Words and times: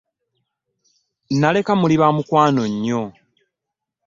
Naleka 1.39 1.71
muli 1.81 1.95
baamukwano 2.01 2.61
nnyo. 2.71 3.01